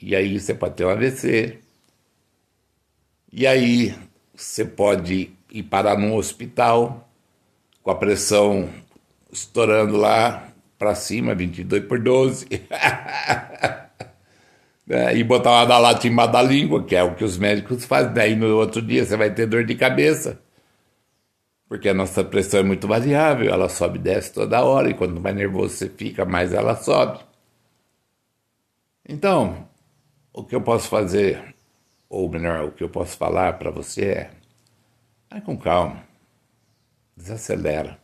e 0.00 0.14
aí 0.14 0.38
você 0.38 0.54
pode 0.54 0.74
ter 0.74 0.84
um 0.84 0.90
AVC. 0.90 1.58
E 3.32 3.46
aí 3.46 3.94
você 4.34 4.64
pode 4.64 5.30
ir 5.50 5.62
parar 5.64 5.96
num 5.98 6.14
hospital 6.14 7.08
com 7.82 7.90
a 7.90 7.94
pressão 7.94 8.68
estourando 9.32 9.96
lá 9.96 10.48
para 10.78 10.94
cima, 10.94 11.34
22 11.34 11.84
por 11.84 11.98
12. 12.00 12.46
é, 14.88 15.16
e 15.16 15.24
botar 15.24 15.64
uma 15.64 15.78
lata 15.78 16.06
embaixo 16.08 16.32
da 16.32 16.42
língua, 16.42 16.84
que 16.84 16.96
é 16.96 17.02
o 17.02 17.14
que 17.14 17.24
os 17.24 17.38
médicos 17.38 17.84
fazem. 17.84 18.12
Daí 18.12 18.36
no 18.36 18.56
outro 18.56 18.82
dia 18.82 19.04
você 19.04 19.16
vai 19.16 19.32
ter 19.32 19.46
dor 19.46 19.64
de 19.64 19.74
cabeça. 19.74 20.40
Porque 21.68 21.88
a 21.88 21.94
nossa 21.94 22.24
pressão 22.24 22.60
é 22.60 22.62
muito 22.64 22.88
variável, 22.88 23.52
ela 23.52 23.68
sobe 23.68 23.98
e 23.98 24.02
desce 24.02 24.32
toda 24.32 24.64
hora, 24.64 24.90
e 24.90 24.94
quanto 24.94 25.20
mais 25.20 25.36
nervoso 25.36 25.74
você 25.74 25.88
fica, 25.88 26.24
mais 26.24 26.52
ela 26.52 26.74
sobe. 26.74 27.20
Então, 29.12 29.68
o 30.32 30.44
que 30.44 30.54
eu 30.54 30.62
posso 30.62 30.88
fazer, 30.88 31.56
ou 32.08 32.28
melhor, 32.30 32.66
o 32.66 32.72
que 32.72 32.84
eu 32.84 32.88
posso 32.88 33.16
falar 33.16 33.58
para 33.58 33.70
você 33.70 34.04
é: 34.04 34.30
vai 35.30 35.40
com 35.40 35.58
calma, 35.58 36.04
desacelera. 37.16 37.98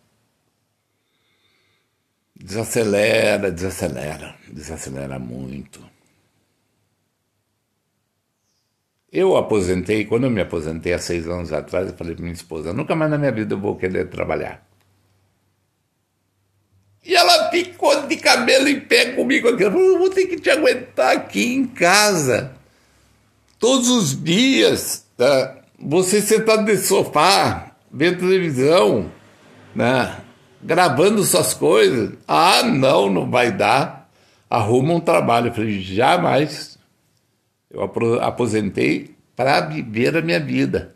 Desacelera, 2.34 3.50
desacelera, 3.52 4.36
desacelera 4.50 5.18
muito. 5.18 5.80
Eu 9.10 9.36
aposentei, 9.36 10.04
quando 10.04 10.24
eu 10.24 10.30
me 10.30 10.40
aposentei 10.40 10.92
há 10.92 10.98
seis 10.98 11.26
anos 11.28 11.52
atrás, 11.52 11.88
eu 11.88 11.96
falei 11.96 12.14
para 12.14 12.22
minha 12.22 12.34
esposa: 12.34 12.72
nunca 12.72 12.94
mais 12.94 13.10
na 13.10 13.18
minha 13.18 13.32
vida 13.32 13.54
eu 13.54 13.60
vou 13.60 13.76
querer 13.76 14.08
trabalhar. 14.08 14.65
E 17.06 17.14
ela 17.14 17.50
ficou 17.50 18.06
de 18.06 18.16
cabelo 18.16 18.68
em 18.68 18.80
pé 18.80 19.12
comigo 19.12 19.48
aqui. 19.48 19.62
Eu 19.62 19.70
vou 19.70 20.10
ter 20.10 20.26
que 20.26 20.40
te 20.40 20.50
aguentar 20.50 21.16
aqui 21.16 21.54
em 21.54 21.64
casa. 21.64 22.52
Todos 23.58 23.88
os 23.88 24.24
dias, 24.24 25.06
tá? 25.16 25.56
você 25.78 26.20
sentado 26.20 26.70
no 26.70 26.78
sofá, 26.78 27.72
vendo 27.92 28.18
televisão, 28.18 29.10
né? 29.74 30.16
gravando 30.62 31.22
suas 31.22 31.54
coisas. 31.54 32.12
Ah, 32.26 32.64
não, 32.64 33.08
não 33.08 33.30
vai 33.30 33.52
dar. 33.52 34.10
Arruma 34.50 34.94
um 34.94 35.00
trabalho. 35.00 35.48
Eu 35.48 35.54
falei, 35.54 35.80
jamais. 35.80 36.76
Eu 37.70 37.84
aposentei 38.20 39.14
para 39.36 39.60
viver 39.60 40.16
a 40.16 40.22
minha 40.22 40.40
vida. 40.40 40.95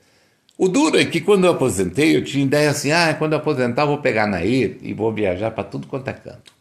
O 0.63 0.69
duro 0.69 0.99
é 0.99 1.07
que 1.07 1.23
quando 1.23 1.47
eu 1.47 1.53
aposentei, 1.53 2.15
eu 2.15 2.23
tinha 2.23 2.45
ideia 2.45 2.69
assim: 2.69 2.93
ah, 2.93 3.15
quando 3.15 3.33
eu 3.33 3.39
aposentar, 3.39 3.85
eu 3.85 3.87
vou 3.87 3.99
pegar 3.99 4.27
na 4.27 4.45
E 4.45 4.79
e 4.83 4.93
vou 4.93 5.11
viajar 5.11 5.51
para 5.53 5.65
tudo 5.65 5.87
quanto 5.87 6.09
é 6.09 6.13
canto. 6.13 6.53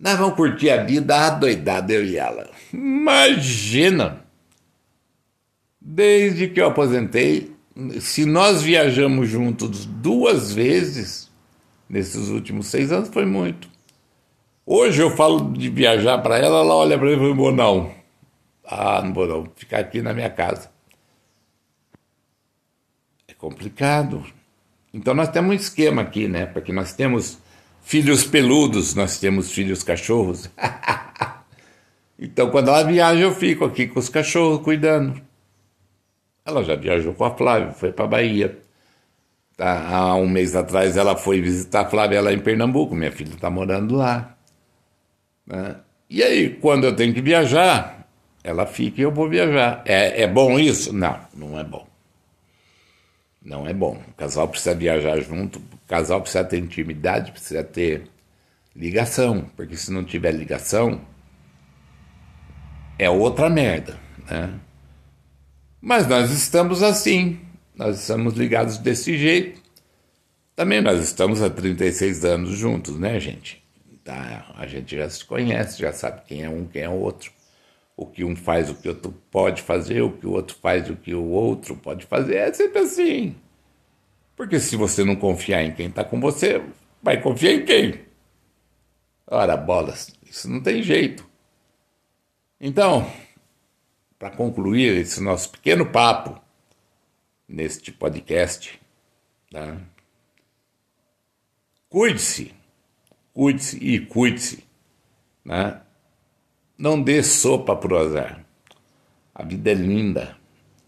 Nós 0.00 0.18
vamos 0.18 0.36
curtir 0.36 0.70
a 0.70 0.82
vida 0.82 1.14
adoidada, 1.26 1.92
eu 1.92 2.02
e 2.02 2.16
ela. 2.16 2.48
Imagina! 2.72 4.24
Desde 5.78 6.48
que 6.48 6.62
eu 6.62 6.66
aposentei, 6.66 7.54
se 8.00 8.24
nós 8.24 8.62
viajamos 8.62 9.28
juntos 9.28 9.84
duas 9.84 10.54
vezes, 10.54 11.30
nesses 11.90 12.30
últimos 12.30 12.68
seis 12.68 12.90
anos 12.90 13.10
foi 13.10 13.26
muito. 13.26 13.68
Hoje 14.64 15.02
eu 15.02 15.10
falo 15.10 15.52
de 15.52 15.68
viajar 15.68 16.16
para 16.22 16.38
ela, 16.38 16.60
ela 16.60 16.74
olha 16.74 16.98
para 16.98 17.06
mim 17.06 17.32
e 17.32 17.36
fala, 17.36 17.52
não. 17.52 17.90
Ah, 18.64 19.02
não 19.04 19.12
vou 19.12 19.26
não, 19.26 19.52
ficar 19.56 19.80
aqui 19.80 20.00
na 20.00 20.14
minha 20.14 20.30
casa. 20.30 20.71
É 23.42 23.48
complicado. 23.48 24.24
Então 24.94 25.14
nós 25.14 25.28
temos 25.28 25.50
um 25.50 25.54
esquema 25.54 26.02
aqui, 26.02 26.28
né? 26.28 26.46
Porque 26.46 26.72
nós 26.72 26.92
temos 26.92 27.38
filhos 27.82 28.24
peludos, 28.24 28.94
nós 28.94 29.18
temos 29.18 29.50
filhos 29.50 29.82
cachorros. 29.82 30.48
então 32.18 32.50
quando 32.50 32.68
ela 32.68 32.84
viaja, 32.84 33.20
eu 33.20 33.34
fico 33.34 33.64
aqui 33.64 33.88
com 33.88 33.98
os 33.98 34.08
cachorros 34.08 34.62
cuidando. 34.62 35.20
Ela 36.44 36.62
já 36.62 36.76
viajou 36.76 37.14
com 37.14 37.24
a 37.24 37.34
Flávia, 37.34 37.72
foi 37.72 37.92
para 37.92 38.06
Bahia. 38.06 38.58
Tá, 39.56 39.88
há 39.88 40.14
um 40.14 40.28
mês 40.28 40.56
atrás 40.56 40.96
ela 40.96 41.16
foi 41.16 41.40
visitar 41.40 41.82
a 41.82 41.90
Flávia 41.90 42.22
lá 42.22 42.32
em 42.32 42.38
Pernambuco, 42.38 42.94
minha 42.94 43.12
filha 43.12 43.34
está 43.34 43.50
morando 43.50 43.96
lá. 43.96 44.36
Né? 45.46 45.76
E 46.08 46.22
aí, 46.22 46.50
quando 46.50 46.84
eu 46.84 46.94
tenho 46.96 47.12
que 47.12 47.20
viajar, 47.20 48.06
ela 48.42 48.66
fica 48.66 49.00
e 49.00 49.04
eu 49.04 49.12
vou 49.12 49.28
viajar. 49.28 49.82
É, 49.84 50.22
é 50.22 50.26
bom 50.26 50.58
isso? 50.58 50.92
Não, 50.92 51.18
não 51.34 51.58
é 51.58 51.64
bom. 51.64 51.91
Não 53.44 53.66
é 53.66 53.72
bom. 53.72 54.00
O 54.08 54.14
casal 54.14 54.48
precisa 54.48 54.74
viajar 54.74 55.20
junto, 55.20 55.58
o 55.58 55.88
casal 55.88 56.20
precisa 56.20 56.44
ter 56.44 56.58
intimidade, 56.58 57.32
precisa 57.32 57.64
ter 57.64 58.08
ligação, 58.74 59.50
porque 59.56 59.76
se 59.76 59.92
não 59.92 60.04
tiver 60.04 60.32
ligação, 60.32 61.00
é 62.98 63.10
outra 63.10 63.50
merda, 63.50 63.98
né? 64.30 64.58
Mas 65.80 66.06
nós 66.06 66.30
estamos 66.30 66.82
assim, 66.82 67.40
nós 67.74 67.98
estamos 68.00 68.34
ligados 68.34 68.78
desse 68.78 69.18
jeito. 69.18 69.60
Também 70.54 70.80
nós 70.80 71.02
estamos 71.02 71.42
há 71.42 71.50
36 71.50 72.24
anos 72.24 72.50
juntos, 72.50 72.96
né, 72.98 73.18
gente? 73.18 73.62
Tá, 74.04 74.52
a 74.56 74.66
gente 74.66 74.96
já 74.96 75.08
se 75.08 75.24
conhece, 75.24 75.80
já 75.80 75.92
sabe 75.92 76.22
quem 76.26 76.42
é 76.42 76.48
um, 76.48 76.64
quem 76.66 76.82
é 76.82 76.88
o 76.88 76.92
outro. 76.92 77.32
O 78.02 78.06
que 78.06 78.24
um 78.24 78.34
faz, 78.34 78.68
o 78.68 78.74
que 78.74 78.88
o 78.88 78.90
outro 78.90 79.14
pode 79.30 79.62
fazer, 79.62 80.02
o 80.02 80.10
que 80.10 80.26
o 80.26 80.32
outro 80.32 80.56
faz, 80.56 80.90
o 80.90 80.96
que 80.96 81.14
o 81.14 81.24
outro 81.24 81.76
pode 81.76 82.04
fazer. 82.06 82.36
É 82.36 82.52
sempre 82.52 82.80
assim. 82.80 83.36
Porque 84.34 84.58
se 84.58 84.74
você 84.76 85.04
não 85.04 85.14
confiar 85.14 85.62
em 85.62 85.72
quem 85.72 85.86
está 85.86 86.02
com 86.02 86.20
você, 86.20 86.60
vai 87.02 87.20
confiar 87.20 87.52
em 87.52 87.64
quem? 87.64 88.00
Ora, 89.26 89.56
bolas, 89.56 90.12
isso 90.28 90.48
não 90.50 90.60
tem 90.60 90.82
jeito. 90.82 91.24
Então, 92.60 93.08
para 94.18 94.30
concluir 94.30 94.96
esse 94.98 95.22
nosso 95.22 95.50
pequeno 95.50 95.86
papo, 95.86 96.40
neste 97.52 97.92
podcast. 97.92 98.80
Tá? 99.50 99.78
Cuide-se, 101.88 102.54
cuide-se 103.34 103.76
e 103.76 104.00
cuide-se. 104.06 104.64
Né? 105.44 105.80
Não 106.82 107.00
dê 107.00 107.22
sopa 107.22 107.76
pro 107.76 107.96
azar. 107.96 108.44
A 109.32 109.44
vida 109.44 109.70
é 109.70 109.74
linda, 109.74 110.36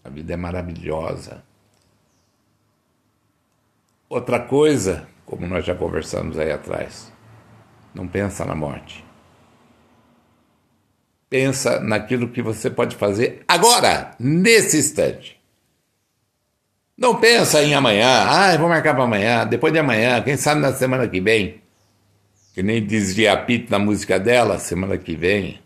a 0.03 0.09
vida 0.09 0.33
é 0.33 0.35
maravilhosa. 0.35 1.41
Outra 4.09 4.41
coisa, 4.41 5.07
como 5.25 5.47
nós 5.47 5.63
já 5.63 5.73
conversamos 5.73 6.37
aí 6.37 6.51
atrás, 6.51 7.09
não 7.93 8.09
pensa 8.09 8.43
na 8.43 8.53
morte. 8.53 9.05
Pensa 11.29 11.79
naquilo 11.79 12.27
que 12.27 12.41
você 12.41 12.69
pode 12.69 12.97
fazer 12.97 13.45
agora, 13.47 14.17
nesse 14.19 14.77
instante. 14.77 15.39
Não 16.97 17.15
pensa 17.15 17.63
em 17.63 17.73
amanhã, 17.73 18.25
ah, 18.27 18.57
vou 18.57 18.67
marcar 18.67 18.95
para 18.95 19.05
amanhã, 19.05 19.47
depois 19.47 19.71
de 19.71 19.79
amanhã, 19.79 20.21
quem 20.21 20.35
sabe 20.35 20.59
na 20.59 20.73
semana 20.73 21.07
que 21.07 21.21
vem. 21.21 21.61
Que 22.53 22.61
nem 22.61 22.85
dizia 22.85 23.31
a 23.31 23.37
Pete 23.37 23.71
na 23.71 23.79
música 23.79 24.19
dela, 24.19 24.59
semana 24.59 24.97
que 24.97 25.15
vem 25.15 25.63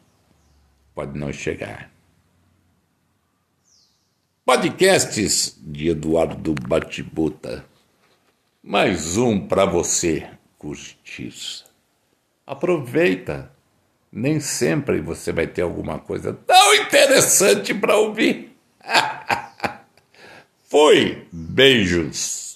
pode 0.99 1.17
não 1.17 1.31
chegar. 1.31 1.89
Podcasts 4.45 5.57
de 5.62 5.88
Eduardo 5.91 6.53
Batibuta. 6.67 7.63
Mais 8.62 9.15
um 9.15 9.47
para 9.47 9.63
você 9.63 10.29
curtir. 10.57 11.63
Aproveita. 12.45 13.49
Nem 14.12 14.41
sempre 14.41 14.99
você 14.99 15.31
vai 15.31 15.47
ter 15.47 15.62
alguma 15.62 15.99
coisa 15.99 16.33
tão 16.33 16.75
interessante 16.75 17.73
para 17.73 17.95
ouvir. 17.95 18.53
Foi. 20.67 21.25
Beijos. 21.31 22.48